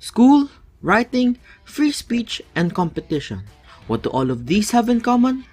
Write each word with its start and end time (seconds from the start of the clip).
School, 0.00 0.48
writing, 0.80 1.36
free 1.68 1.92
speech, 1.92 2.40
and 2.56 2.72
competition. 2.72 3.44
What 3.86 4.00
do 4.00 4.08
all 4.08 4.30
of 4.32 4.46
these 4.48 4.70
have 4.72 4.88
in 4.88 5.04
common? 5.04 5.44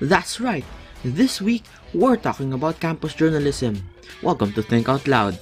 That's 0.00 0.40
right. 0.40 0.64
This 1.04 1.44
week, 1.44 1.68
we're 1.92 2.16
talking 2.16 2.54
about 2.56 2.80
campus 2.80 3.12
journalism. 3.12 3.76
Welcome 4.22 4.56
to 4.56 4.62
Think 4.64 4.88
Out 4.88 5.04
Loud. 5.04 5.36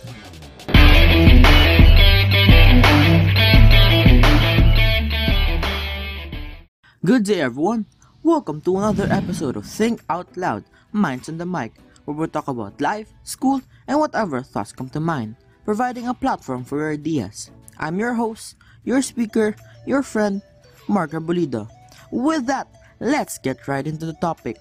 Good 7.06 7.31
day, 7.31 7.47
everyone. 7.47 7.87
Welcome 8.25 8.61
to 8.63 8.75
another 8.75 9.06
episode 9.06 9.54
of 9.54 9.71
Think 9.71 10.03
Out 10.11 10.37
Loud, 10.37 10.65
Minds 10.90 11.29
on 11.29 11.38
the 11.38 11.47
Mic, 11.47 11.79
where 12.06 12.17
we 12.17 12.27
talk 12.27 12.49
about 12.49 12.81
life, 12.81 13.15
school, 13.22 13.63
and 13.87 14.01
whatever 14.01 14.43
thoughts 14.43 14.72
come 14.72 14.90
to 14.90 14.99
mind, 14.99 15.37
providing 15.65 16.09
a 16.09 16.15
platform 16.15 16.65
for 16.65 16.83
your 16.83 16.91
ideas. 16.91 17.52
I'm 17.79 17.98
your 17.98 18.15
host, 18.15 18.56
your 18.84 19.02
speaker, 19.02 19.55
your 19.87 20.02
friend, 20.02 20.42
Mark 20.88 21.12
Arbolito. 21.12 21.70
With 22.10 22.46
that, 22.46 22.66
let's 23.01 23.38
get 23.38 23.66
right 23.68 23.87
into 23.87 24.06
the 24.06 24.18
topic. 24.18 24.59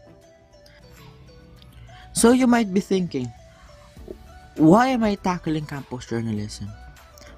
So 2.13 2.31
you 2.31 2.47
might 2.47 2.73
be 2.73 2.79
thinking, 2.79 3.31
why 4.55 4.87
am 4.87 5.03
I 5.03 5.15
tackling 5.15 5.65
campus 5.65 6.05
journalism? 6.05 6.69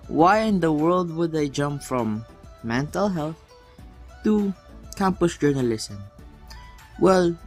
Why 0.07 0.47
in 0.47 0.59
the 0.59 0.71
world 0.71 1.11
would 1.15 1.35
I 1.35 1.47
jump 1.47 1.83
from 1.83 2.25
mental 2.63 3.09
health 3.09 3.37
to 4.23 4.53
campus 4.95 5.37
journalism? 5.37 5.99
Well, 6.99 7.37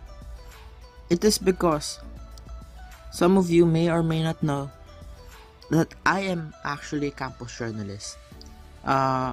it 1.10 1.24
is 1.24 1.36
because 1.36 2.00
some 3.12 3.36
of 3.36 3.50
you 3.50 3.66
may 3.66 3.90
or 3.90 4.02
may 4.02 4.22
not 4.22 4.42
know 4.42 4.70
that 5.72 5.88
I 6.04 6.28
am 6.28 6.52
actually 6.64 7.08
a 7.08 7.16
campus 7.16 7.56
journalist. 7.56 8.20
Uh, 8.84 9.32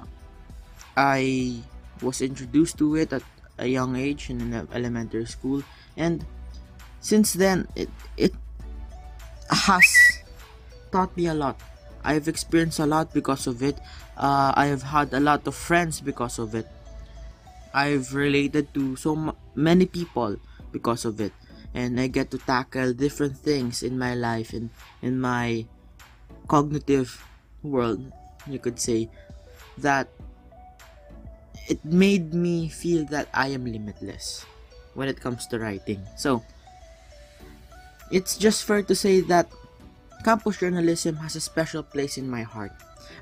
I 0.96 1.60
was 2.00 2.24
introduced 2.24 2.80
to 2.80 2.96
it 2.96 3.12
at 3.12 3.22
a 3.60 3.68
young 3.68 3.94
age 3.94 4.32
in 4.32 4.40
an 4.40 4.66
elementary 4.72 5.28
school, 5.28 5.62
and 6.00 6.24
since 7.04 7.36
then 7.36 7.68
it 7.76 7.92
it 8.16 8.32
has 9.52 9.84
taught 10.88 11.12
me 11.12 11.28
a 11.28 11.36
lot. 11.36 11.60
I've 12.00 12.24
experienced 12.24 12.80
a 12.80 12.88
lot 12.88 13.12
because 13.12 13.44
of 13.44 13.60
it. 13.60 13.76
Uh, 14.16 14.56
I 14.56 14.72
have 14.72 14.82
had 14.82 15.12
a 15.12 15.20
lot 15.20 15.44
of 15.44 15.52
friends 15.52 16.00
because 16.00 16.40
of 16.40 16.56
it. 16.56 16.64
I've 17.76 18.16
related 18.16 18.72
to 18.72 18.96
so 18.96 19.12
m- 19.12 19.36
many 19.52 19.84
people 19.84 20.40
because 20.72 21.04
of 21.04 21.20
it, 21.20 21.36
and 21.76 22.00
I 22.00 22.08
get 22.08 22.32
to 22.32 22.40
tackle 22.40 22.96
different 22.96 23.36
things 23.36 23.84
in 23.84 24.00
my 24.00 24.16
life 24.16 24.56
and 24.56 24.72
in 25.04 25.20
my 25.20 25.68
cognitive 26.48 27.24
world, 27.62 28.00
you 28.46 28.58
could 28.58 28.80
say 28.80 29.10
that 29.78 30.08
it 31.68 31.84
made 31.84 32.34
me 32.34 32.68
feel 32.68 33.04
that 33.06 33.28
I 33.32 33.48
am 33.48 33.64
limitless 33.64 34.44
when 34.94 35.08
it 35.08 35.20
comes 35.20 35.46
to 35.48 35.58
writing. 35.58 36.02
So, 36.16 36.42
it's 38.10 38.36
just 38.36 38.64
fair 38.64 38.82
to 38.82 38.94
say 38.94 39.20
that 39.30 39.46
campus 40.24 40.58
journalism 40.58 41.16
has 41.16 41.36
a 41.36 41.40
special 41.40 41.82
place 41.82 42.18
in 42.18 42.28
my 42.28 42.42
heart, 42.42 42.72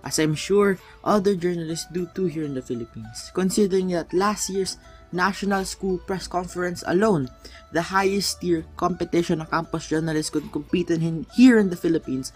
as 0.03 0.19
I'm 0.19 0.35
sure 0.35 0.79
other 1.05 1.37
journalists 1.37 1.87
do 1.93 2.09
too 2.15 2.27
here 2.27 2.45
in 2.45 2.55
the 2.55 2.65
Philippines, 2.65 3.31
considering 3.35 3.89
that 3.93 4.13
last 4.13 4.49
year's 4.49 4.79
National 5.13 5.65
School 5.65 5.99
Press 5.99 6.27
Conference 6.27 6.85
alone, 6.87 7.29
the 7.73 7.83
highest 7.83 8.41
tier 8.41 8.65
competition 8.77 9.41
a 9.41 9.47
campus 9.47 9.89
journalist 9.89 10.33
could 10.33 10.51
compete 10.53 10.91
in 10.91 11.27
here 11.37 11.59
in 11.59 11.71
the 11.71 11.77
Philippines, 11.77 12.33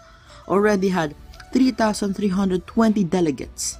already 0.47 0.89
had 0.89 1.15
3,320 1.53 3.03
delegates. 3.05 3.77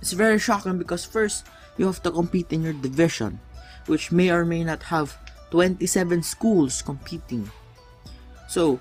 It's 0.00 0.12
very 0.12 0.38
shocking 0.38 0.78
because 0.78 1.04
first, 1.04 1.46
you 1.76 1.86
have 1.86 2.02
to 2.02 2.10
compete 2.10 2.52
in 2.52 2.62
your 2.62 2.72
division, 2.72 3.38
which 3.86 4.12
may 4.12 4.30
or 4.30 4.44
may 4.44 4.64
not 4.64 4.82
have 4.84 5.16
27 5.50 6.22
schools 6.22 6.82
competing. 6.82 7.50
So, 8.48 8.80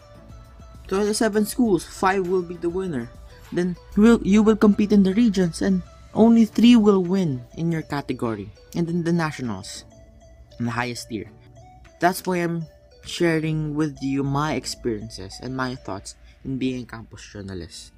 27 0.88 1.46
schools, 1.46 1.84
5 1.84 2.28
will 2.28 2.44
be 2.44 2.56
the 2.56 2.70
winner. 2.70 3.10
Then 3.52 3.76
you 3.96 4.02
will, 4.04 4.22
you 4.24 4.44
will 4.44 4.56
compete 4.56 4.92
in 4.92 5.04
the 5.04 5.14
regions 5.14 5.62
and 5.62 5.82
only 6.14 6.46
3 6.46 6.78
will 6.78 7.04
win 7.04 7.44
in 7.58 7.72
your 7.72 7.82
category 7.82 8.50
and 8.76 8.90
in 8.90 9.04
the 9.04 9.14
nationals, 9.14 9.84
in 10.60 10.66
the 10.66 10.72
highest 10.72 11.10
tier. 11.10 11.30
That's 12.00 12.26
why 12.26 12.38
I'm 12.38 12.66
sharing 13.06 13.76
with 13.76 13.98
you 14.02 14.24
my 14.24 14.56
experiences 14.56 15.40
and 15.42 15.56
my 15.56 15.76
thoughts 15.76 16.16
in 16.46 16.58
being 16.58 16.86
campus 16.86 17.26
journalist. 17.26 17.92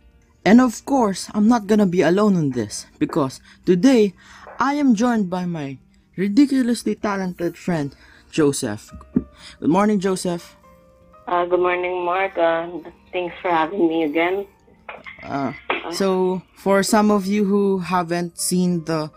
And 0.48 0.64
of 0.64 0.86
course, 0.88 1.30
I'm 1.36 1.48
not 1.48 1.68
gonna 1.68 1.86
be 1.86 2.02
alone 2.02 2.40
in 2.40 2.52
this 2.52 2.88
because 2.98 3.44
today 3.68 4.16
I 4.58 4.80
am 4.80 4.96
joined 4.96 5.30
by 5.30 5.46
my 5.46 5.78
ridiculously 6.16 6.96
talented 6.96 7.58
friend 7.60 7.94
Joseph. 8.32 8.92
Good 9.60 9.70
morning, 9.70 10.00
Joseph. 10.00 10.56
Uh, 11.28 11.46
good 11.46 11.60
morning, 11.60 12.06
Mark. 12.06 12.38
Uh, 12.38 12.80
thanks 13.12 13.36
for 13.42 13.52
having 13.52 13.88
me 13.88 14.04
again. 14.04 14.48
Uh, 15.22 15.52
so, 15.92 16.42
for 16.56 16.82
some 16.84 17.12
of 17.12 17.26
you 17.26 17.44
who 17.44 17.80
haven't 17.80 18.40
seen 18.40 18.86
the 18.86 19.12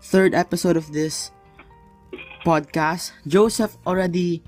third 0.00 0.34
episode 0.34 0.76
of 0.76 0.92
this 0.92 1.32
podcast, 2.46 3.10
Joseph 3.26 3.76
already 3.86 4.42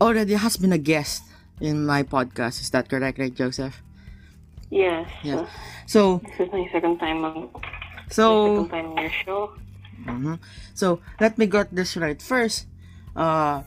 already 0.00 0.34
has 0.34 0.56
been 0.56 0.72
a 0.72 0.78
guest 0.82 1.22
in 1.60 1.86
my 1.86 2.02
podcast. 2.02 2.60
Is 2.60 2.70
that 2.70 2.88
correct, 2.88 3.18
right, 3.18 3.34
Joseph? 3.34 3.82
Yes. 4.70 5.08
Yeah. 5.22 5.44
uh, 5.44 5.46
So, 5.86 6.20
this 6.24 6.46
is 6.46 6.52
my 6.52 6.68
second 6.72 6.98
time 6.98 7.24
on 7.24 7.48
so 8.10 8.66
second 8.66 8.70
time 8.70 8.86
on 8.92 8.98
your 8.98 9.14
show. 9.24 9.40
Mhm. 10.06 10.38
So 10.74 11.00
let 11.20 11.38
me 11.38 11.46
get 11.46 11.74
this 11.74 11.96
right. 11.96 12.20
First, 12.20 12.66
uh, 13.14 13.62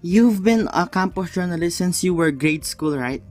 you've 0.00 0.44
been 0.44 0.68
a 0.72 0.86
campus 0.88 1.32
journalist 1.34 1.76
since 1.78 2.04
you 2.04 2.14
were 2.14 2.30
grade 2.30 2.64
school, 2.64 2.96
right? 2.96 3.22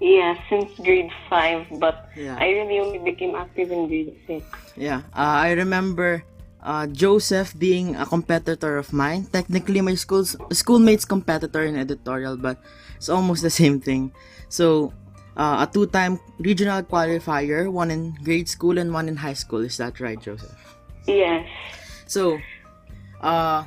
Yeah, 0.00 0.38
since 0.48 0.70
grade 0.78 1.10
five, 1.28 1.66
but 1.82 2.10
Yeah. 2.14 2.38
I 2.38 2.50
really 2.54 2.78
only 2.78 3.02
became 3.02 3.34
active 3.34 3.70
in 3.74 3.90
grade 3.90 4.14
six. 4.26 4.46
Yeah. 4.78 5.02
Uh, 5.10 5.42
I 5.42 5.58
remember 5.58 6.22
uh, 6.62 6.86
Joseph 6.86 7.58
being 7.58 7.96
a 7.96 8.06
competitor 8.06 8.78
of 8.78 8.92
mine. 8.92 9.26
Technically, 9.32 9.80
my 9.80 9.94
school's 9.94 10.36
schoolmate's 10.52 11.04
competitor 11.04 11.62
in 11.62 11.76
editorial, 11.76 12.36
but 12.36 12.58
it's 12.96 13.08
almost 13.08 13.42
the 13.42 13.50
same 13.50 13.80
thing. 13.80 14.12
So. 14.48 14.92
Uh, 15.38 15.62
a 15.62 15.70
two-time 15.70 16.18
regional 16.42 16.82
qualifier, 16.82 17.70
one 17.70 17.92
in 17.92 18.10
grade 18.24 18.48
school 18.48 18.76
and 18.76 18.92
one 18.92 19.06
in 19.06 19.14
high 19.14 19.38
school. 19.38 19.62
Is 19.62 19.76
that 19.76 20.00
right, 20.00 20.18
Joseph? 20.18 20.50
Yes. 21.06 21.46
So, 22.10 22.42
uh, 23.20 23.62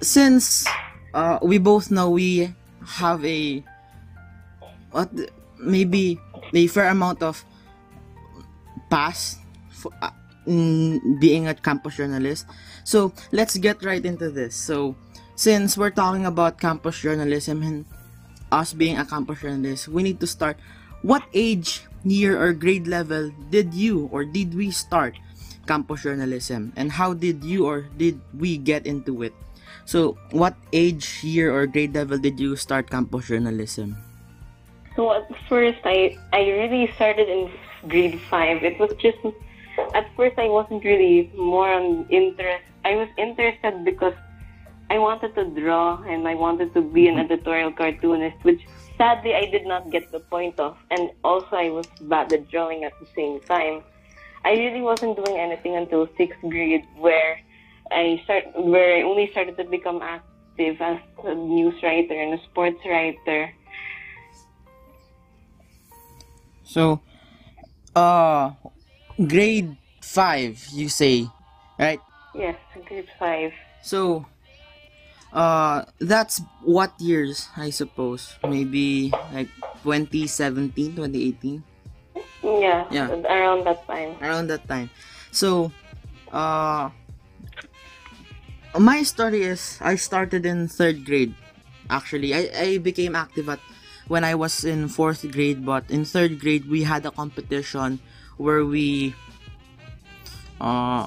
since 0.00 0.64
uh, 1.12 1.38
we 1.42 1.58
both 1.58 1.90
know 1.90 2.08
we 2.08 2.54
have 2.86 3.22
a 3.22 3.62
what 4.92 5.12
maybe 5.60 6.18
a 6.54 6.66
fair 6.68 6.88
amount 6.88 7.22
of 7.22 7.44
past 8.88 9.38
uh, 10.46 10.98
being 11.18 11.48
a 11.48 11.54
campus 11.54 11.96
journalist, 11.96 12.46
so 12.84 13.12
let's 13.32 13.56
get 13.56 13.82
right 13.84 14.04
into 14.04 14.30
this. 14.30 14.54
So, 14.54 14.96
since 15.36 15.76
we're 15.76 15.94
talking 15.94 16.26
about 16.26 16.58
campus 16.58 17.00
journalism 17.00 17.62
and 17.62 17.84
us 18.52 18.72
being 18.72 18.98
a 18.98 19.04
campus 19.04 19.40
journalist, 19.40 19.88
we 19.88 20.02
need 20.02 20.20
to 20.20 20.26
start. 20.26 20.56
What 21.02 21.24
age, 21.32 21.86
year, 22.04 22.36
or 22.36 22.52
grade 22.52 22.86
level 22.86 23.32
did 23.48 23.72
you 23.72 24.08
or 24.12 24.24
did 24.24 24.54
we 24.54 24.70
start 24.70 25.16
campus 25.66 26.02
journalism 26.02 26.72
and 26.76 26.90
how 26.90 27.14
did 27.14 27.44
you 27.44 27.64
or 27.64 27.86
did 27.96 28.18
we 28.34 28.56
get 28.58 28.86
into 28.86 29.22
it 29.22 29.32
so 29.84 30.18
what 30.32 30.56
age 30.72 31.22
year 31.22 31.54
or 31.54 31.64
grade 31.66 31.94
level 31.94 32.18
did 32.18 32.40
you 32.40 32.56
start 32.56 32.90
campus 32.90 33.28
journalism 33.28 33.94
So 34.96 35.14
at 35.14 35.30
first, 35.48 35.78
I 35.84 36.18
I 36.32 36.50
really 36.50 36.90
started 36.92 37.28
in 37.28 37.50
grade 37.88 38.20
five. 38.28 38.62
It 38.62 38.78
was 38.78 38.92
just 38.98 39.18
at 39.94 40.06
first 40.16 40.38
I 40.38 40.48
wasn't 40.48 40.84
really 40.84 41.30
more 41.36 41.72
on 41.72 42.06
interest. 42.10 42.64
I 42.84 42.96
was 42.96 43.08
interested 43.16 43.84
because 43.84 44.14
I 44.90 44.98
wanted 44.98 45.34
to 45.34 45.44
draw 45.50 46.02
and 46.02 46.26
I 46.26 46.34
wanted 46.34 46.74
to 46.74 46.82
be 46.82 47.06
an 47.08 47.18
editorial 47.18 47.72
cartoonist, 47.72 48.42
which 48.42 48.62
sadly 48.98 49.34
I 49.34 49.46
did 49.50 49.66
not 49.66 49.90
get 49.90 50.10
the 50.10 50.20
point 50.20 50.58
of. 50.58 50.76
And 50.90 51.10
also 51.22 51.54
I 51.56 51.70
was 51.70 51.86
bad 52.02 52.32
at 52.32 52.50
drawing 52.50 52.84
at 52.84 52.92
the 53.00 53.06
same 53.14 53.40
time. 53.40 53.82
I 54.44 54.52
really 54.52 54.80
wasn't 54.80 55.16
doing 55.22 55.38
anything 55.38 55.76
until 55.76 56.08
sixth 56.16 56.40
grade, 56.40 56.84
where 56.96 57.38
I 57.92 58.20
start 58.24 58.44
where 58.56 58.96
I 58.98 59.02
only 59.02 59.30
started 59.30 59.56
to 59.58 59.64
become 59.64 60.00
active 60.02 60.80
as 60.80 60.98
a 61.24 61.34
news 61.34 61.74
writer 61.82 62.14
and 62.14 62.34
a 62.34 62.42
sports 62.44 62.80
writer. 62.84 63.52
so 66.70 67.00
uh 67.96 68.52
grade 69.26 69.76
5 70.00 70.56
you 70.72 70.88
say 70.88 71.28
right 71.78 72.00
Yes, 72.34 72.56
grade 72.86 73.08
five. 73.18 73.52
so 73.82 74.24
uh 75.32 75.84
that's 76.00 76.40
what 76.64 76.90
years 76.98 77.48
i 77.56 77.70
suppose 77.70 78.34
maybe 78.44 79.12
like 79.32 79.48
2017 79.82 80.96
2018 80.96 81.62
Yeah, 82.42 82.88
Yeah. 82.90 83.12
around 83.28 83.64
that 83.68 83.84
time. 83.86 84.16
around 84.20 84.48
that 84.48 84.64
time. 84.66 84.88
So, 85.30 85.70
uh, 86.32 86.88
my 88.80 89.02
story 89.04 89.44
is 89.44 89.76
I 89.80 89.96
started 90.00 90.46
in 90.48 90.66
third 90.68 91.04
grade. 91.04 91.36
Actually, 91.92 92.32
I, 92.32 92.48
I 92.56 92.68
became 92.80 93.12
active 93.14 93.48
at 93.52 93.60
when 94.08 94.24
I 94.24 94.34
was 94.34 94.64
in 94.64 94.88
fourth 94.88 95.20
grade, 95.30 95.68
but 95.68 95.84
in 95.92 96.04
third 96.08 96.40
grade 96.40 96.64
we 96.64 96.82
had 96.88 97.04
a 97.04 97.12
competition 97.12 98.00
where 98.40 98.64
we 98.64 99.12
uh 100.60 101.04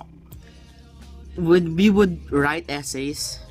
would 1.33 1.73
we 1.73 1.89
would 1.89 2.21
write 2.29 2.69
essays. 2.69 3.41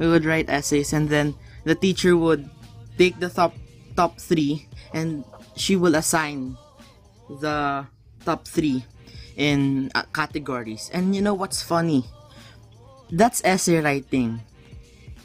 We 0.00 0.08
would 0.08 0.24
write 0.24 0.48
essays 0.48 0.96
and 0.96 1.08
then 1.12 1.36
the 1.68 1.76
teacher 1.76 2.16
would 2.16 2.48
take 2.96 3.20
the 3.20 3.28
top 3.28 3.52
top 3.92 4.16
three 4.16 4.68
and 4.96 5.24
she 5.56 5.76
will 5.76 5.94
assign 5.96 6.56
the 7.28 7.84
top 8.24 8.48
three 8.48 8.84
in 9.36 9.92
uh, 9.94 10.08
categories. 10.16 10.88
And 10.92 11.14
you 11.14 11.20
know 11.20 11.34
what's 11.34 11.60
funny? 11.60 12.08
That's 13.12 13.44
essay 13.44 13.80
writing. 13.84 14.40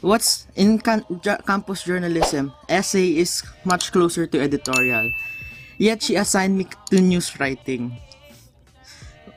What's 0.00 0.46
in 0.56 0.80
campus 0.80 1.84
journalism? 1.84 2.52
Essay 2.68 3.16
is 3.22 3.42
much 3.64 3.92
closer 3.92 4.26
to 4.26 4.36
editorial. 4.40 5.08
Yet 5.82 5.98
she 6.06 6.14
assigned 6.14 6.54
me 6.54 6.70
to 6.94 7.02
news 7.02 7.34
writing. 7.42 7.98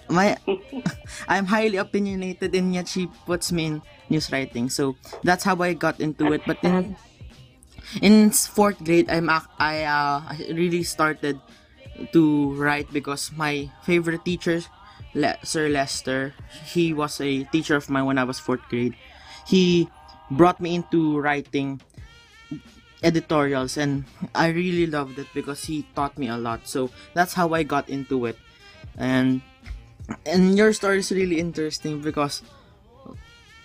My, 0.05 0.37
I'm 1.27 1.49
highly 1.49 1.81
opinionated, 1.81 2.53
and 2.53 2.69
yet 2.69 2.85
she 2.85 3.09
puts 3.25 3.49
me 3.49 3.65
in 3.65 3.81
news 4.13 4.29
writing. 4.29 4.69
So 4.69 4.93
that's 5.25 5.41
how 5.41 5.57
I 5.57 5.73
got 5.73 5.97
into 5.97 6.37
it. 6.37 6.45
But 6.45 6.61
in 6.61 6.93
in 7.97 8.29
fourth 8.29 8.77
grade, 8.85 9.09
I'm 9.09 9.25
I 9.57 9.89
uh, 9.89 10.21
really 10.53 10.85
started 10.85 11.41
to 12.13 12.53
write 12.53 12.93
because 12.93 13.33
my 13.33 13.73
favorite 13.81 14.21
teacher, 14.21 14.61
Le- 15.17 15.41
Sir 15.41 15.65
Lester, 15.73 16.37
he 16.69 16.93
was 16.93 17.17
a 17.17 17.41
teacher 17.49 17.73
of 17.73 17.89
mine 17.89 18.05
when 18.05 18.21
I 18.21 18.23
was 18.23 18.37
fourth 18.37 18.61
grade. 18.69 18.93
He 19.49 19.89
brought 20.29 20.61
me 20.61 20.77
into 20.77 21.17
writing 21.17 21.81
editorials 23.05 23.77
and 23.77 24.03
I 24.33 24.49
really 24.49 24.89
loved 24.89 25.21
it 25.21 25.29
because 25.33 25.63
he 25.63 25.85
taught 25.93 26.17
me 26.17 26.27
a 26.27 26.37
lot. 26.37 26.67
So 26.67 26.89
that's 27.13 27.33
how 27.37 27.53
I 27.53 27.61
got 27.61 27.87
into 27.87 28.25
it. 28.25 28.37
And 28.97 29.41
and 30.25 30.57
your 30.57 30.73
story 30.73 30.99
is 30.99 31.11
really 31.13 31.39
interesting 31.39 32.01
because 32.01 32.41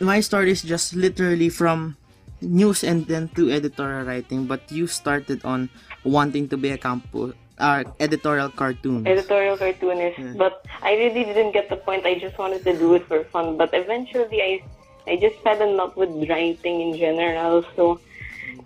my 0.00 0.20
story 0.20 0.52
is 0.52 0.62
just 0.62 0.94
literally 0.94 1.48
from 1.48 1.96
news 2.40 2.84
and 2.84 3.04
then 3.08 3.28
to 3.36 3.52
editorial 3.52 4.08
writing 4.08 4.48
but 4.48 4.64
you 4.72 4.86
started 4.86 5.44
on 5.44 5.68
wanting 6.04 6.48
to 6.48 6.56
be 6.56 6.72
a 6.72 6.78
campus 6.78 7.36
uh, 7.60 7.84
editorial 8.00 8.48
cartoon 8.48 9.06
editorial 9.06 9.56
cartoonist. 9.56 10.18
Yeah. 10.18 10.32
But 10.36 10.64
I 10.82 10.96
really 10.96 11.24
didn't 11.24 11.52
get 11.52 11.68
the 11.68 11.76
point. 11.76 12.06
I 12.06 12.18
just 12.18 12.38
wanted 12.38 12.64
to 12.64 12.72
do 12.76 12.94
it 12.94 13.06
for 13.06 13.22
fun. 13.24 13.56
But 13.56 13.70
eventually, 13.74 14.40
I 14.40 14.64
I 15.06 15.16
just 15.16 15.36
fell 15.44 15.60
in 15.60 15.76
love 15.76 15.96
with 15.96 16.08
writing 16.28 16.80
in 16.80 16.96
general. 16.96 17.64
So 17.76 18.00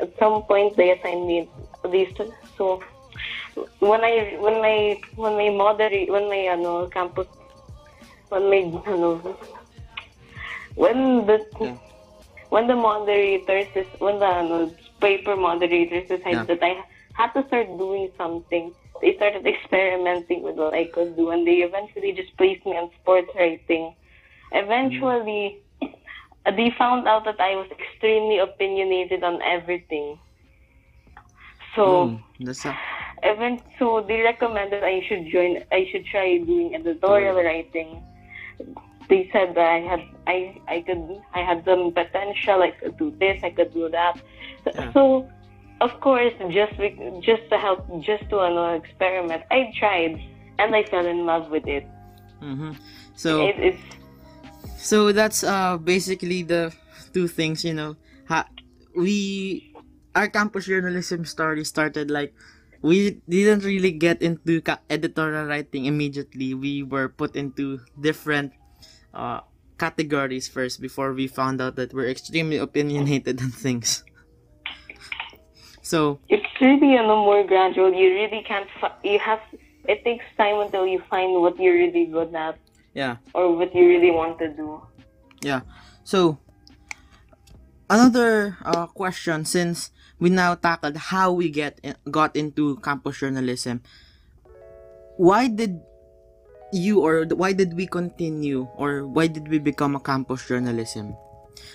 at 0.00 0.10
some 0.18 0.42
point, 0.42 0.76
they 0.76 0.90
assigned 0.90 1.26
me 1.26 1.48
these. 1.90 2.12
two- 2.16 2.32
So 2.56 2.80
when 3.80 4.04
I 4.04 4.36
when 4.44 4.60
my 4.60 5.00
when 5.16 5.34
my 5.36 5.48
moderate 5.50 6.10
when 6.10 6.28
my 6.28 6.42
ano 6.54 6.88
campus 6.88 7.28
when 8.30 8.48
my 8.50 8.60
ano 8.86 9.36
when 10.74 11.26
the 11.26 11.38
Yeah. 11.60 11.76
when 12.50 12.66
the 12.66 12.76
moderators 12.76 13.68
is 13.74 13.86
when 13.98 14.18
the 14.18 14.26
ano, 14.26 14.70
paper 15.00 15.36
moderators 15.36 16.08
decided 16.08 16.46
Yeah. 16.48 16.54
that 16.54 16.62
I 16.62 16.84
had 17.14 17.32
to 17.34 17.46
start 17.46 17.66
doing 17.78 18.10
something. 18.16 18.74
They 19.00 19.14
started 19.16 19.46
experimenting 19.54 20.42
with 20.42 20.56
what 20.56 20.74
I 20.74 20.86
could 20.86 21.16
do, 21.16 21.30
and 21.30 21.46
they 21.46 21.58
eventually 21.68 22.12
just 22.12 22.36
placed 22.36 22.64
me 22.66 22.76
on 22.76 22.90
sports 23.00 23.30
writing. 23.34 23.94
Mm-hmm. 23.94 24.58
Eventually, 24.64 25.63
they 26.44 26.70
found 26.78 27.08
out 27.08 27.24
that 27.24 27.40
I 27.40 27.56
was 27.56 27.68
extremely 27.70 28.38
opinionated 28.38 29.22
on 29.24 29.40
everything. 29.42 30.18
So, 31.74 31.84
Mm, 31.84 32.22
a, 32.64 32.76
even 33.32 33.60
so, 33.78 34.00
they 34.06 34.20
recommended 34.20 34.84
I 34.84 35.00
should 35.08 35.26
join. 35.30 35.64
I 35.72 35.86
should 35.90 36.04
try 36.06 36.38
doing 36.38 36.74
editorial 36.74 37.36
writing. 37.36 38.02
They 39.08 39.28
said 39.32 39.54
that 39.54 39.66
I 39.68 39.80
had, 39.80 40.00
I, 40.26 40.60
I 40.68 40.80
could, 40.86 41.20
I 41.34 41.40
had 41.40 41.64
some 41.64 41.92
potential. 41.92 42.62
I 42.62 42.70
could 42.70 42.96
do 42.96 43.10
this. 43.18 43.42
I 43.42 43.50
could 43.50 43.72
do 43.74 43.88
that. 43.90 44.16
So, 44.64 44.70
Yeah. 44.74 44.92
so 44.92 45.28
of 45.80 46.00
course, 46.00 46.32
just 46.50 46.74
just 47.22 47.42
to 47.50 47.58
help, 47.58 47.80
just 48.02 48.28
to 48.30 48.38
uh, 48.40 48.74
experiment, 48.74 49.42
I 49.50 49.72
tried, 49.78 50.20
and 50.58 50.74
I 50.74 50.84
fell 50.84 51.06
in 51.06 51.26
love 51.26 51.50
with 51.50 51.66
it. 51.66 51.86
mhm. 52.40 52.76
so 53.14 53.46
It 53.48 53.58
is 53.58 53.76
so 54.84 55.12
that's 55.12 55.40
uh 55.42 55.76
basically 55.80 56.44
the 56.44 56.68
two 57.12 57.26
things 57.26 57.64
you 57.64 57.72
know 57.72 57.96
ha- 58.28 58.48
we 58.94 59.72
our 60.14 60.28
campus 60.28 60.66
journalism 60.68 61.24
story 61.24 61.64
started 61.64 62.10
like 62.10 62.34
we 62.84 63.22
didn't 63.28 63.64
really 63.64 63.90
get 63.90 64.20
into 64.20 64.60
ca- 64.60 64.84
editorial 64.90 65.48
writing 65.48 65.86
immediately 65.88 66.52
we 66.52 66.82
were 66.84 67.08
put 67.08 67.34
into 67.34 67.80
different 67.98 68.52
uh 69.14 69.40
categories 69.78 70.46
first 70.46 70.80
before 70.80 71.12
we 71.16 71.26
found 71.26 71.60
out 71.60 71.74
that 71.74 71.92
we're 71.96 72.08
extremely 72.08 72.58
opinionated 72.58 73.40
on 73.42 73.50
things 73.50 74.04
so 75.82 76.20
it's 76.28 76.46
really 76.60 76.92
you 76.92 77.02
know 77.02 77.24
more 77.24 77.44
gradual. 77.44 77.92
You 77.92 78.08
really 78.14 78.42
can't. 78.42 78.68
Fi- 78.80 78.96
you 79.04 79.18
have. 79.18 79.40
It 79.86 80.02
takes 80.04 80.24
time 80.38 80.60
until 80.60 80.86
you 80.86 81.02
find 81.10 81.40
what 81.42 81.60
you're 81.60 81.74
really 81.74 82.06
good 82.06 82.34
at 82.34 82.58
yeah 82.94 83.18
or 83.34 83.54
what 83.54 83.74
you 83.74 83.86
really 83.86 84.10
want 84.10 84.38
to 84.38 84.48
do. 84.54 84.80
Yeah. 85.42 85.60
So 86.04 86.38
another 87.90 88.56
uh, 88.64 88.86
question 88.86 89.44
since 89.44 89.90
we 90.18 90.30
now 90.30 90.54
tackled 90.54 90.96
how 91.12 91.32
we 91.32 91.50
get 91.50 91.82
got 92.10 92.34
into 92.34 92.78
campus 92.80 93.20
journalism. 93.20 93.82
Why 95.18 95.46
did 95.48 95.78
you 96.72 97.04
or 97.04 97.26
why 97.34 97.52
did 97.52 97.74
we 97.76 97.86
continue 97.86 98.66
or 98.74 99.06
why 99.06 99.26
did 99.28 99.46
we 99.48 99.58
become 99.58 99.94
a 99.94 100.00
campus 100.00 100.46
journalism? 100.48 101.14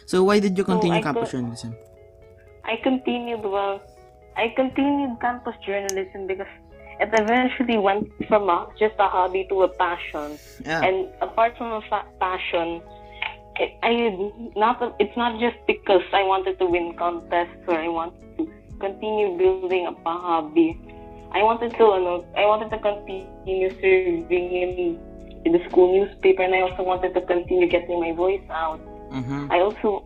So 0.05 0.23
why 0.23 0.39
did 0.39 0.57
you 0.57 0.63
continue 0.63 0.99
I 0.99 1.05
campus 1.05 1.31
go- 1.31 1.39
journalism? 1.39 1.75
I 2.65 2.77
continued 2.81 3.41
well. 3.43 3.81
I 4.35 4.53
continued 4.55 5.19
campus 5.19 5.55
journalism 5.65 6.27
because 6.27 6.49
it 6.99 7.09
eventually 7.13 7.77
went 7.77 8.09
from 8.27 8.49
a, 8.49 8.67
just 8.77 8.95
a 8.99 9.07
hobby 9.07 9.45
to 9.49 9.63
a 9.63 9.69
passion. 9.69 10.37
Yeah. 10.65 10.83
And 10.83 11.07
apart 11.21 11.57
from 11.57 11.71
a 11.71 11.81
fa- 11.89 12.05
passion, 12.19 12.81
it, 13.55 13.71
I 13.83 13.91
not 14.55 14.95
it's 14.99 15.15
not 15.17 15.39
just 15.39 15.57
because 15.67 16.03
I 16.13 16.23
wanted 16.23 16.59
to 16.59 16.65
win 16.65 16.93
contests 16.97 17.63
or 17.67 17.75
I 17.75 17.87
wanted 17.87 18.37
to 18.37 18.51
continue 18.79 19.37
building 19.37 19.87
up 19.87 19.99
a 20.05 20.11
hobby. 20.17 20.77
I 21.31 21.43
wanted 21.43 21.71
to 21.77 21.83
ano, 21.93 22.25
I 22.35 22.45
wanted 22.45 22.69
to 22.71 22.79
continue 22.79 23.69
serving 23.69 24.51
in, 24.51 24.99
in 25.45 25.51
the 25.51 25.61
school 25.69 25.93
newspaper, 25.93 26.41
and 26.41 26.55
I 26.55 26.61
also 26.61 26.83
wanted 26.83 27.13
to 27.13 27.21
continue 27.21 27.67
getting 27.67 27.99
my 27.99 28.11
voice 28.13 28.43
out. 28.49 28.79
Mhm. 29.11 29.51
I 29.51 29.59
also 29.59 30.03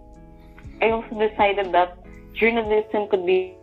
I 0.81 0.89
also 0.89 1.13
decided 1.17 1.71
that 1.71 1.97
journalism 2.33 3.07
could 3.09 3.25
be 3.25 3.55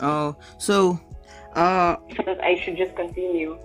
Oh, 0.00 0.36
so 0.58 0.98
uh 1.54 1.96
I 2.42 2.56
should 2.60 2.76
just 2.76 2.96
continue. 2.96 3.58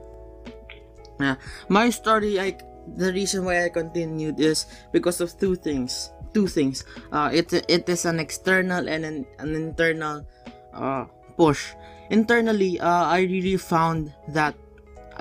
Yeah. 1.20 1.36
My 1.70 1.90
story, 1.90 2.40
I 2.40 2.58
the 2.86 3.12
reason 3.14 3.46
why 3.46 3.66
I 3.66 3.70
continued 3.70 4.40
is 4.40 4.68
because 4.92 5.22
of 5.22 5.34
two 5.40 5.56
things. 5.56 6.12
Two 6.34 6.48
things. 6.48 6.84
Uh, 7.12 7.32
it 7.32 7.54
it 7.54 7.88
is 7.88 8.04
an 8.04 8.20
external 8.20 8.90
and 8.90 9.06
an, 9.06 9.26
an 9.40 9.56
internal 9.56 10.28
uh, 10.76 11.08
push. 11.40 11.72
Internally, 12.12 12.78
uh, 12.80 13.08
I 13.08 13.24
really 13.24 13.58
found 13.58 14.14
that 14.36 14.54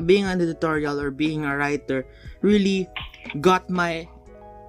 being 0.04 0.26
an 0.26 0.42
editorial 0.42 1.00
or 1.00 1.10
being 1.10 1.46
a 1.46 1.56
writer 1.56 2.04
really 2.42 2.90
got 3.40 3.70
my 3.70 4.08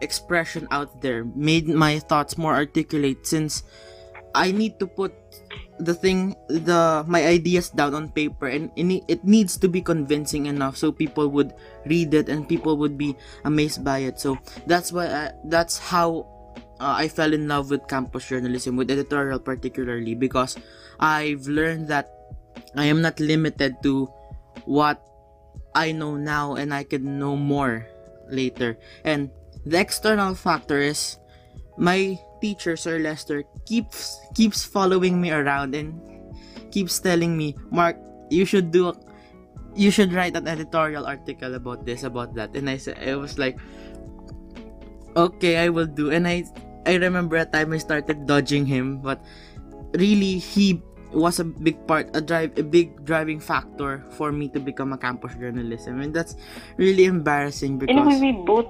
expression 0.01 0.67
out 0.69 1.01
there, 1.01 1.25
made 1.35 1.67
my 1.67 1.99
thoughts 1.99 2.37
more 2.37 2.53
articulate 2.53 3.25
since 3.25 3.63
I 4.35 4.51
need 4.51 4.79
to 4.79 4.87
put 4.87 5.13
the 5.79 5.93
thing 5.93 6.35
the 6.47 7.03
my 7.07 7.25
ideas 7.25 7.69
down 7.69 7.93
on 7.93 8.07
paper 8.07 8.47
and 8.47 8.71
it 8.75 9.23
needs 9.23 9.57
to 9.57 9.67
be 9.67 9.81
convincing 9.81 10.45
enough 10.45 10.77
so 10.77 10.91
people 10.91 11.27
would 11.27 11.53
read 11.85 12.13
it 12.13 12.29
and 12.29 12.47
people 12.47 12.77
would 12.77 12.97
be 12.97 13.15
amazed 13.43 13.83
by 13.83 13.99
it. 13.99 14.19
So 14.19 14.37
that's 14.65 14.91
why 14.91 15.07
I, 15.07 15.31
that's 15.45 15.77
how 15.77 16.27
uh, 16.79 16.95
I 16.95 17.07
fell 17.07 17.33
in 17.33 17.47
love 17.47 17.69
with 17.71 17.87
campus 17.87 18.27
journalism 18.27 18.75
with 18.75 18.91
editorial 18.91 19.39
particularly 19.39 20.15
because 20.15 20.57
I've 20.99 21.47
learned 21.47 21.89
that 21.89 22.11
I 22.75 22.85
am 22.85 23.01
not 23.01 23.19
limited 23.19 23.83
to 23.83 24.07
what 24.63 25.03
I 25.75 25.91
know 25.91 26.15
now 26.15 26.55
and 26.55 26.73
I 26.73 26.83
can 26.83 27.19
know 27.19 27.35
more 27.35 27.87
later. 28.29 28.77
And 29.03 29.29
the 29.65 29.79
external 29.79 30.35
factor 30.35 30.79
is 30.79 31.17
my 31.77 32.19
teacher 32.45 32.77
Sir 32.77 33.01
Lester 33.01 33.41
keeps 33.65 34.21
keeps 34.37 34.61
following 34.61 35.17
me 35.17 35.33
around 35.33 35.73
and 35.73 35.97
keeps 36.69 37.01
telling 37.01 37.33
me, 37.33 37.57
Mark, 37.73 37.97
you 38.29 38.45
should 38.45 38.69
do, 38.69 38.91
a, 38.91 38.93
you 39.73 39.89
should 39.89 40.13
write 40.13 40.37
an 40.37 40.45
editorial 40.45 41.09
article 41.09 41.57
about 41.57 41.87
this, 41.89 42.05
about 42.05 42.37
that. 42.37 42.53
And 42.53 42.69
I 42.69 42.77
said, 42.77 43.01
I 43.01 43.15
was 43.15 43.39
like, 43.41 43.57
okay, 45.15 45.63
I 45.63 45.73
will 45.73 45.87
do. 45.89 46.11
And 46.11 46.27
I, 46.27 46.43
I 46.85 47.01
remember 47.01 47.39
a 47.39 47.47
time 47.47 47.73
I 47.73 47.79
started 47.79 48.27
dodging 48.27 48.67
him, 48.67 48.99
but 48.99 49.23
really 49.95 50.37
he 50.37 50.83
was 51.15 51.39
a 51.39 51.47
big 51.47 51.79
part, 51.87 52.11
a 52.11 52.19
drive, 52.19 52.59
a 52.59 52.63
big 52.63 53.07
driving 53.07 53.39
factor 53.39 54.03
for 54.11 54.35
me 54.35 54.51
to 54.51 54.59
become 54.59 54.91
a 54.91 54.99
campus 54.99 55.33
journalist. 55.39 55.87
I 55.87 55.95
mean, 55.95 56.11
that's 56.11 56.35
really 56.75 57.05
embarrassing 57.07 57.79
because. 57.79 58.19
We 58.21 58.35
both. 58.45 58.67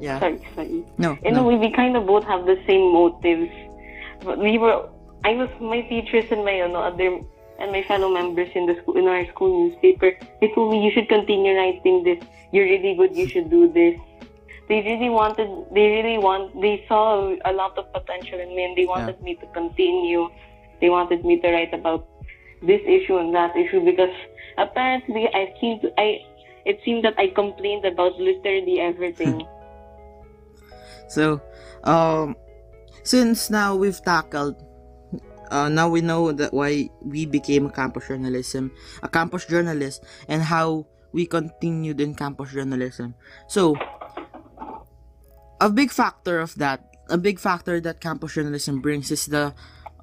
Yeah. 0.00 0.18
Sorry, 0.18 0.40
sorry. 0.54 0.84
No. 0.98 1.18
In 1.22 1.34
no. 1.34 1.44
a 1.44 1.48
way, 1.48 1.56
we 1.56 1.70
kind 1.72 1.96
of 1.96 2.06
both 2.06 2.24
have 2.24 2.46
the 2.46 2.56
same 2.66 2.92
motives. 2.92 3.52
But 4.24 4.38
we 4.38 4.58
were. 4.58 4.88
I 5.24 5.34
was 5.34 5.50
my 5.60 5.82
teachers 5.82 6.24
and 6.30 6.44
my 6.44 6.64
ano, 6.64 6.80
other 6.80 7.20
and 7.60 7.72
my 7.72 7.82
fellow 7.84 8.08
members 8.08 8.48
in 8.54 8.64
the 8.64 8.74
school 8.80 8.96
in 8.96 9.06
our 9.06 9.26
school 9.28 9.68
newspaper. 9.68 10.16
They 10.40 10.48
told 10.54 10.72
me 10.72 10.82
you 10.82 10.90
should 10.90 11.08
continue 11.08 11.54
writing 11.54 12.02
this. 12.02 12.18
You're 12.52 12.64
really 12.64 12.96
good. 12.96 13.14
You 13.14 13.28
should 13.28 13.50
do 13.50 13.70
this. 13.70 14.00
They 14.68 14.80
really 14.80 15.10
wanted. 15.10 15.48
They 15.74 16.00
really 16.00 16.16
want. 16.16 16.58
They 16.60 16.84
saw 16.88 17.36
a 17.44 17.52
lot 17.52 17.76
of 17.76 17.92
potential 17.92 18.40
in 18.40 18.56
me, 18.56 18.64
and 18.64 18.76
they 18.76 18.86
wanted 18.86 19.20
me 19.20 19.34
to 19.36 19.46
continue. 19.52 20.30
They 20.80 20.88
wanted 20.88 21.24
me 21.24 21.40
to 21.40 21.52
write 21.52 21.74
about 21.74 22.08
this 22.62 22.80
issue 22.86 23.18
and 23.18 23.34
that 23.34 23.56
issue 23.56 23.84
because 23.84 24.14
apparently 24.56 25.28
I 25.34 25.52
seemed 25.60 25.84
I. 25.98 26.24
It 26.64 26.80
seemed 26.84 27.04
that 27.04 27.18
I 27.18 27.28
complained 27.28 27.84
about 27.84 28.16
literally 28.18 28.80
everything. 28.80 29.46
So, 31.10 31.42
um, 31.82 32.36
since 33.02 33.50
now 33.50 33.74
we've 33.74 33.98
tackled, 34.02 34.54
uh, 35.50 35.68
now 35.68 35.90
we 35.90 36.00
know 36.00 36.30
that 36.30 36.54
why 36.54 36.88
we 37.02 37.26
became 37.26 37.66
a 37.66 37.74
campus 37.74 38.06
journalism, 38.06 38.70
a 39.02 39.08
campus 39.08 39.44
journalist, 39.44 40.04
and 40.28 40.42
how 40.42 40.86
we 41.12 41.26
continued 41.26 42.00
in 42.00 42.14
campus 42.14 42.52
journalism. 42.52 43.14
So, 43.48 43.74
a 45.60 45.68
big 45.68 45.90
factor 45.90 46.38
of 46.38 46.54
that, 46.62 46.86
a 47.10 47.18
big 47.18 47.40
factor 47.40 47.80
that 47.80 48.00
campus 48.00 48.34
journalism 48.34 48.80
brings 48.80 49.10
is 49.10 49.26
the, 49.26 49.52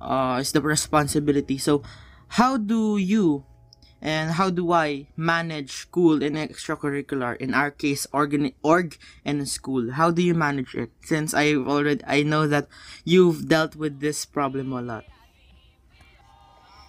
uh, 0.01 0.39
is 0.41 0.51
the 0.51 0.61
responsibility. 0.61 1.57
So, 1.57 1.81
how 2.27 2.57
do 2.57 2.97
you 2.97 3.45
and 4.01 4.31
how 4.31 4.49
do 4.49 4.71
I 4.71 5.07
manage 5.17 5.71
school 5.71 6.21
and 6.21 6.35
extracurricular? 6.35 7.37
In 7.37 7.53
our 7.53 7.71
case, 7.71 8.05
organ 8.13 8.51
org 8.61 8.97
and 9.25 9.47
school. 9.47 9.91
How 9.91 10.11
do 10.11 10.21
you 10.21 10.33
manage 10.33 10.75
it? 10.75 10.91
Since 11.01 11.33
I've 11.33 11.67
already 11.67 12.03
I 12.05 12.23
know 12.23 12.47
that 12.47 12.67
you've 13.03 13.47
dealt 13.47 13.75
with 13.75 13.99
this 13.99 14.25
problem 14.25 14.71
a 14.71 14.81
lot. 14.81 15.05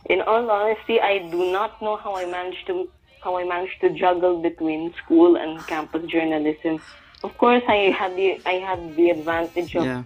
In 0.06 0.20
all 0.22 0.50
honesty, 0.50 1.00
I 1.00 1.28
do 1.30 1.52
not 1.52 1.80
know 1.82 1.96
how 1.96 2.16
I 2.16 2.24
managed 2.24 2.66
to 2.68 2.88
how 3.22 3.36
I 3.36 3.44
managed 3.44 3.80
to 3.80 3.90
juggle 3.90 4.40
between 4.40 4.94
school 4.94 5.36
and 5.36 5.58
campus 5.66 6.06
journalism. 6.06 6.80
Of 7.24 7.36
course, 7.36 7.62
I 7.66 7.90
had 7.90 8.14
the 8.16 8.40
I 8.46 8.60
had 8.60 8.96
the 8.96 9.10
advantage 9.10 9.74
of 9.74 9.84
Yeah. 9.84 10.04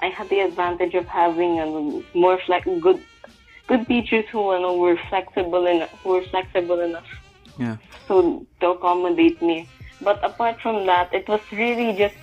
I 0.00 0.08
had 0.08 0.28
the 0.30 0.40
advantage 0.40 0.94
of 0.94 1.06
having 1.06 1.60
a 1.60 1.66
more 2.16 2.40
flex 2.46 2.66
good 2.80 3.00
good 3.70 3.86
teachers 3.86 4.26
who 4.34 4.42
you 4.52 4.58
know, 4.58 4.74
were 4.74 4.98
flexible 5.08 5.62
and 5.70 5.86
who 6.02 6.18
were 6.18 6.26
flexible 6.34 6.82
enough 6.82 7.06
Yeah. 7.54 7.78
to 8.10 8.42
to 8.58 8.74
accommodate 8.74 9.38
me. 9.38 9.70
But 10.02 10.18
apart 10.26 10.58
from 10.58 10.90
that, 10.90 11.14
it 11.14 11.30
was 11.30 11.38
really 11.54 11.94
just 11.94 12.18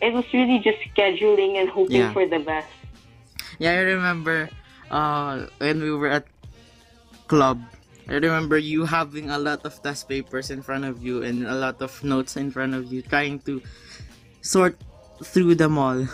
it 0.00 0.16
was 0.16 0.24
really 0.32 0.56
just 0.64 0.80
scheduling 0.88 1.60
and 1.60 1.68
hoping 1.68 2.08
Yeah. 2.08 2.16
for 2.16 2.24
the 2.24 2.40
best. 2.40 2.72
Yeah, 3.60 3.76
I 3.76 3.84
remember 3.84 4.48
uh 4.88 5.52
when 5.60 5.84
we 5.84 5.92
were 5.92 6.08
at 6.08 6.24
club. 7.28 7.60
I 8.10 8.18
remember 8.18 8.58
you 8.58 8.88
having 8.88 9.30
a 9.30 9.38
lot 9.38 9.62
of 9.62 9.76
test 9.84 10.08
papers 10.10 10.50
in 10.50 10.64
front 10.66 10.82
of 10.88 10.98
you 10.98 11.22
and 11.22 11.46
a 11.46 11.54
lot 11.54 11.78
of 11.78 11.94
notes 12.02 12.34
in 12.34 12.50
front 12.50 12.74
of 12.74 12.90
you 12.90 13.06
trying 13.06 13.38
to 13.46 13.62
sort 14.42 14.74
through 15.22 15.54
them 15.60 15.76
all. 15.78 16.08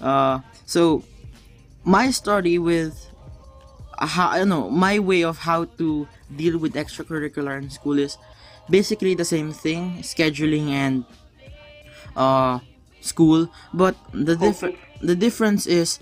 Uh 0.00 0.40
so 0.64 1.02
my 1.86 2.10
story 2.10 2.58
with 2.58 3.08
how 3.98 4.28
I 4.28 4.44
know 4.44 4.68
my 4.68 4.98
way 4.98 5.22
of 5.22 5.38
how 5.38 5.64
to 5.78 6.08
deal 6.34 6.58
with 6.58 6.74
extracurricular 6.74 7.56
in 7.62 7.70
school 7.70 7.98
is 7.98 8.18
basically 8.68 9.14
the 9.14 9.24
same 9.24 9.52
thing 9.52 10.02
scheduling 10.02 10.68
and 10.70 11.04
uh 12.16 12.58
school. 13.00 13.48
But 13.72 13.96
the 14.12 14.36
different 14.36 14.76
the 15.00 15.14
difference 15.14 15.66
is 15.66 16.00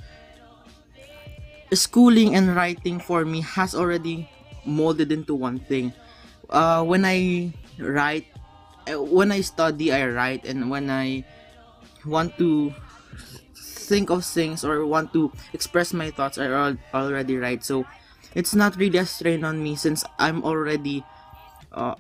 schooling 1.73 2.35
and 2.35 2.55
writing 2.55 3.01
for 3.01 3.25
me 3.25 3.41
has 3.43 3.75
already 3.75 4.29
molded 4.65 5.13
into 5.13 5.35
one 5.35 5.59
thing. 5.59 5.93
Uh 6.51 6.85
when 6.85 7.05
i 7.05 7.53
write 7.79 8.27
uh, 8.89 9.01
when 9.03 9.33
i 9.33 9.41
study 9.41 9.93
i 9.93 10.07
write. 10.07 10.45
And 10.47 10.71
when 10.71 10.91
i 10.91 11.25
want 12.07 12.37
to 12.39 12.73
think 13.85 14.09
of 14.09 14.25
things 14.25 14.65
or 14.65 14.85
want 14.89 15.13
to 15.13 15.31
express 15.53 15.93
my 15.93 16.11
thoughts 16.11 16.41
i 16.41 16.49
al- 16.49 16.81
already 16.97 17.37
right. 17.37 17.63
so 17.65 17.85
it's 18.35 18.55
not 18.55 18.75
really 18.81 18.99
a 18.99 19.07
strain 19.07 19.45
on 19.45 19.63
me 19.63 19.77
since 19.77 20.03
i'm 20.19 20.43
already 20.43 21.05
uh, 21.73 21.95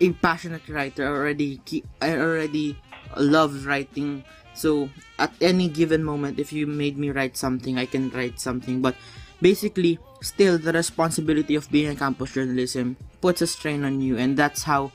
a 0.00 0.12
passionate 0.22 0.66
writer. 0.68 1.06
Already 1.06 1.60
i 2.00 2.14
already 2.16 2.78
love 3.16 3.66
writing. 3.66 4.24
So 4.54 4.90
at 5.18 5.32
any 5.40 5.68
given 5.68 6.02
moment 6.02 6.38
if 6.38 6.52
you 6.52 6.66
made 6.66 6.98
me 6.98 7.10
write 7.10 7.36
something 7.36 7.78
i 7.78 7.86
can 7.86 8.10
write 8.10 8.40
something. 8.40 8.82
But 8.82 8.94
basically 9.40 9.98
still 10.22 10.58
the 10.58 10.72
responsibility 10.72 11.54
of 11.54 11.70
being 11.70 11.90
a 11.90 11.96
campus 11.96 12.34
journalism 12.34 12.96
puts 13.20 13.42
a 13.42 13.46
strain 13.46 13.84
on 13.84 14.00
you. 14.00 14.18
And 14.18 14.36
that's 14.36 14.62
how 14.62 14.92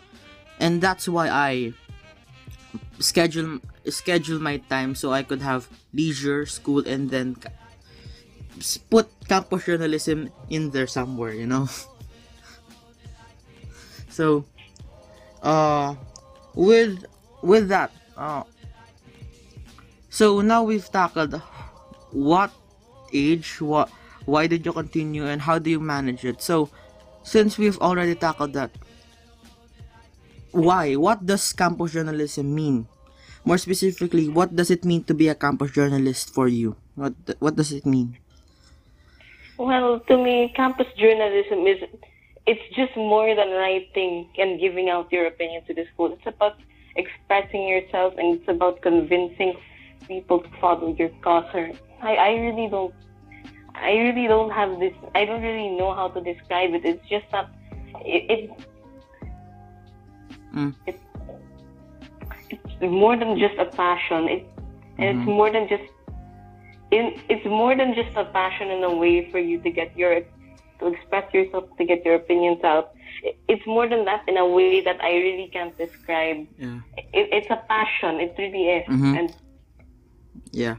and 0.60 0.82
that's 0.82 1.08
why 1.08 1.29
i 1.29 1.74
schedule 3.00 3.60
schedule 3.89 4.39
my 4.39 4.57
time 4.71 4.95
so 4.95 5.11
i 5.11 5.23
could 5.23 5.41
have 5.41 5.67
leisure 5.93 6.45
school 6.45 6.85
and 6.87 7.09
then 7.09 7.35
put 8.89 9.09
campus 9.27 9.65
journalism 9.65 10.29
in 10.49 10.69
there 10.71 10.87
somewhere 10.87 11.33
you 11.33 11.47
know? 11.47 11.67
So 14.13 14.45
uh 15.41 15.97
with 16.53 17.09
with 17.41 17.67
that 17.73 17.89
uh 18.15 18.45
so 20.13 20.41
now 20.41 20.61
we've 20.61 20.85
tackled 20.85 21.41
what 22.13 22.53
age 23.11 23.57
what 23.59 23.89
why 24.25 24.45
did 24.45 24.65
you 24.65 24.71
continue 24.71 25.25
and 25.25 25.41
how 25.41 25.57
do 25.57 25.69
you 25.69 25.81
manage 25.81 26.23
it? 26.23 26.41
So 26.41 26.69
since 27.23 27.57
we've 27.57 27.79
already 27.79 28.13
tackled 28.13 28.53
that 28.53 28.69
why? 30.53 30.93
What 30.93 31.25
does 31.25 31.51
campus 31.51 31.93
journalism 31.93 32.53
mean 32.53 32.87
more 33.45 33.57
specifically 33.57 34.27
what 34.29 34.55
does 34.55 34.69
it 34.71 34.85
mean 34.85 35.03
to 35.03 35.13
be 35.13 35.27
a 35.27 35.35
campus 35.35 35.71
journalist 35.71 36.33
for 36.33 36.47
you 36.47 36.75
what 36.95 37.13
what 37.39 37.55
does 37.55 37.71
it 37.71 37.85
mean 37.85 38.17
Well, 39.57 40.00
to 40.01 40.17
me, 40.17 40.51
campus 40.55 40.88
journalism 40.97 41.65
is 41.67 41.77
it's 42.45 42.75
just 42.75 42.95
more 42.97 43.33
than 43.35 43.51
writing 43.51 44.27
and 44.38 44.59
giving 44.59 44.89
out 44.89 45.12
your 45.12 45.27
opinion 45.27 45.63
to 45.65 45.73
the 45.73 45.85
school. 45.93 46.12
It's 46.13 46.25
about 46.25 46.57
expressing 46.95 47.67
yourself 47.67 48.13
and 48.17 48.35
it's 48.39 48.47
about 48.47 48.81
convincing 48.81 49.55
people 50.07 50.41
to 50.41 50.50
follow 50.59 50.93
your 50.95 51.09
cause. 51.21 51.45
Or 51.53 51.69
I, 52.01 52.15
I 52.15 52.29
really 52.33 52.67
don't 52.69 52.93
I 53.75 53.91
really 53.93 54.27
don't 54.27 54.51
have 54.51 54.79
this 54.79 54.93
I 55.15 55.25
don't 55.25 55.41
really 55.41 55.69
know 55.77 55.93
how 55.93 56.09
to 56.09 56.21
describe 56.21 56.73
it. 56.73 56.83
It's 56.85 57.07
just 57.07 57.25
that 57.31 57.50
it, 58.01 58.29
it 58.31 58.67
Mm. 60.53 60.75
it 60.85 61.00
it's 61.12 61.12
more 62.91 63.15
than 63.17 63.37
just 63.37 63.57
a 63.57 63.65
passion. 63.65 64.27
It 64.29 64.47
and 64.97 65.19
it's 65.19 65.27
more 65.27 65.51
than 65.51 65.67
just 65.67 65.83
in, 66.91 67.19
it's 67.29 67.45
more 67.45 67.75
than 67.75 67.95
just 67.95 68.15
a 68.15 68.25
passion 68.25 68.69
in 68.69 68.83
a 68.83 68.93
way 68.93 69.29
for 69.31 69.39
you 69.39 69.59
to 69.61 69.69
get 69.69 69.97
your 69.97 70.21
to 70.79 70.87
express 70.87 71.33
yourself 71.33 71.65
to 71.77 71.85
get 71.85 72.05
your 72.05 72.15
opinions 72.15 72.63
out. 72.63 72.93
It- 73.23 73.37
it's 73.47 73.65
more 73.65 73.87
than 73.87 74.05
that 74.05 74.21
in 74.27 74.37
a 74.37 74.45
way 74.45 74.81
that 74.81 74.99
i 75.01 75.11
really 75.15 75.49
can't 75.53 75.75
describe. 75.77 76.45
Yeah. 76.57 76.79
It, 77.13 77.29
it's 77.31 77.49
a 77.49 77.61
passion. 77.69 78.19
It 78.19 78.35
really 78.37 78.65
is. 78.77 78.85
Mhm. 78.89 79.17
and 79.19 79.29
yeah. 80.51 80.75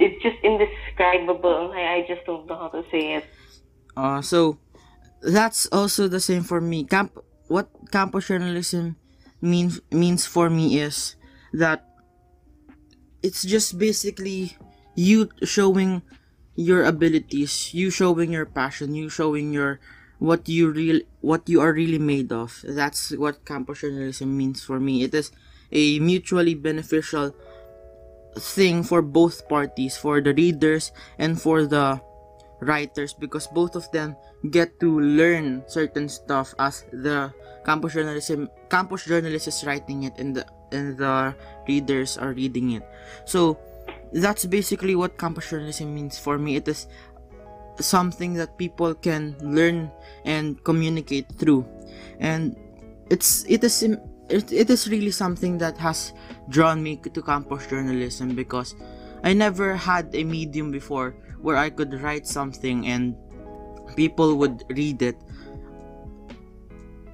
it's 0.00 0.22
just 0.22 0.36
indescribable. 0.42 1.72
I, 1.74 2.02
I 2.02 2.04
just 2.06 2.24
don't 2.26 2.46
know 2.46 2.56
how 2.56 2.68
to 2.68 2.82
say 2.90 3.14
it. 3.18 3.24
Uh, 3.96 4.20
so 4.22 4.58
that's 5.22 5.66
also 5.72 6.08
the 6.08 6.20
same 6.20 6.42
for 6.42 6.60
me. 6.60 6.84
Camp, 6.84 7.16
what 7.48 7.68
campus 7.90 8.26
journalism 8.28 8.96
means 9.44 9.80
means 9.92 10.24
for 10.26 10.48
me 10.48 10.80
is 10.80 11.16
that 11.52 11.84
it's 13.22 13.44
just 13.44 13.78
basically 13.78 14.56
you 14.96 15.28
showing 15.44 16.02
your 16.56 16.84
abilities, 16.84 17.74
you 17.74 17.90
showing 17.90 18.32
your 18.32 18.46
passion, 18.46 18.94
you 18.94 19.08
showing 19.08 19.52
your 19.52 19.80
what 20.18 20.48
you 20.48 20.70
real 20.70 21.00
what 21.20 21.48
you 21.48 21.60
are 21.60 21.72
really 21.72 21.98
made 21.98 22.32
of. 22.32 22.64
That's 22.64 23.12
what 23.12 23.44
campus 23.44 23.80
journalism 23.80 24.36
means 24.36 24.64
for 24.64 24.80
me. 24.80 25.04
It 25.04 25.14
is 25.14 25.30
a 25.72 25.98
mutually 25.98 26.54
beneficial 26.54 27.34
thing 28.36 28.82
for 28.82 29.02
both 29.02 29.48
parties, 29.48 29.96
for 29.96 30.20
the 30.20 30.34
readers 30.34 30.92
and 31.18 31.40
for 31.40 31.66
the 31.66 32.00
writers 32.60 33.12
because 33.12 33.46
both 33.48 33.76
of 33.76 33.90
them 33.92 34.16
get 34.50 34.78
to 34.80 35.00
learn 35.00 35.64
certain 35.66 36.08
stuff 36.08 36.54
as 36.58 36.84
the 36.92 37.32
campus 37.64 37.94
journalism 37.94 38.48
campus 38.68 39.04
journalist 39.04 39.48
is 39.48 39.64
writing 39.64 40.04
it 40.04 40.12
and 40.18 40.36
the 40.36 40.44
and 40.72 40.98
the 40.98 41.34
readers 41.68 42.18
are 42.18 42.32
reading 42.32 42.72
it. 42.72 42.82
So 43.24 43.58
that's 44.12 44.44
basically 44.44 44.94
what 44.94 45.18
campus 45.18 45.48
journalism 45.48 45.94
means 45.94 46.18
for 46.18 46.38
me. 46.38 46.56
It 46.56 46.68
is 46.68 46.86
something 47.80 48.34
that 48.34 48.58
people 48.58 48.94
can 48.94 49.34
learn 49.40 49.90
and 50.24 50.62
communicate 50.62 51.26
through 51.38 51.66
and 52.20 52.54
it's 53.10 53.44
it 53.48 53.64
is 53.64 53.82
it, 53.82 54.52
it 54.52 54.70
is 54.70 54.88
really 54.88 55.10
something 55.10 55.58
that 55.58 55.76
has 55.78 56.12
drawn 56.48 56.82
me 56.82 56.96
to 56.96 57.22
campus 57.22 57.66
journalism 57.66 58.34
because 58.34 58.74
I 59.22 59.32
never 59.32 59.74
had 59.76 60.14
a 60.14 60.24
medium 60.24 60.70
before 60.70 61.16
where 61.40 61.56
I 61.56 61.68
could 61.68 62.00
write 62.00 62.26
something 62.26 62.86
and 62.86 63.16
people 63.96 64.36
would 64.36 64.64
read 64.70 65.02
it 65.02 65.16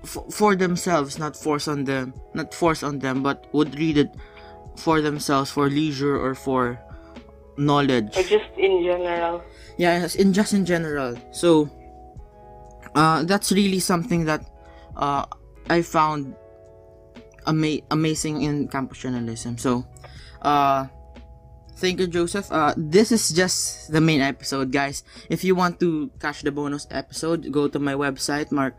f- 0.05 0.25
for 0.31 0.57
themselves 0.57 1.19
not 1.19 1.37
force 1.37 1.69
on 1.69 1.85
them 1.85 2.13
not 2.35 2.53
force 2.55 2.83
on 2.83 2.99
them 2.99 3.23
but 3.23 3.47
would 3.53 3.79
read 3.79 3.99
it 3.99 4.11
for 4.77 5.01
themselves 5.01 5.51
for 5.51 5.69
leisure 5.69 6.17
or 6.17 6.35
for 6.35 6.79
knowledge. 7.61 8.17
Or 8.17 8.23
just 8.23 8.49
in 8.57 8.83
general. 8.83 9.45
yeah 9.77 10.01
yes, 10.01 10.15
in 10.17 10.33
just 10.33 10.53
in 10.55 10.65
general. 10.65 11.17
So 11.33 11.69
uh, 12.95 13.23
that's 13.25 13.53
really 13.53 13.79
something 13.81 14.25
that 14.25 14.43
uh, 14.97 15.25
i 15.69 15.83
found 15.83 16.35
ama- 17.47 17.85
amazing 17.91 18.43
in 18.43 18.69
campus 18.69 18.99
journalism. 18.99 19.59
So 19.59 19.85
uh, 20.43 20.87
thank 21.81 21.99
you 21.99 22.07
joseph. 22.07 22.53
Uh, 22.53 22.77
this 22.77 23.11
is 23.11 23.33
just 23.33 23.91
the 23.91 24.01
main 24.01 24.21
episode 24.21 24.71
guys. 24.71 25.03
If 25.33 25.43
you 25.43 25.57
want 25.57 25.81
to 25.81 26.13
catch 26.21 26.45
the 26.45 26.53
bonus 26.53 26.87
episode 26.93 27.49
go 27.51 27.67
to 27.67 27.81
my 27.81 27.97
website 27.97 28.53
mark 28.53 28.77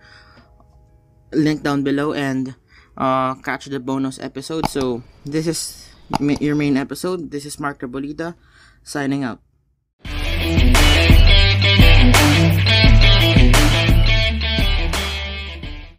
link 1.34 1.64
down 1.64 1.82
below 1.82 2.14
and 2.14 2.54
uh, 2.98 3.34
catch 3.42 3.66
the 3.66 3.80
bonus 3.80 4.20
episode. 4.22 4.70
So 4.70 5.02
this 5.26 5.48
is 5.48 5.90
your 6.20 6.56
main 6.56 6.78
episode. 6.78 7.32
This 7.32 7.46
is 7.46 7.60
mark 7.60 7.82
Rebolita 7.82 8.36
signing 8.84 9.26
out 9.26 9.42